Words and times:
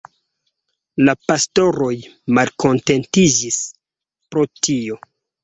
La 1.09 1.13
pastoroj 1.31 1.91
malkontentiĝis 2.39 3.61
pro 4.33 4.49
tio. 4.65 5.01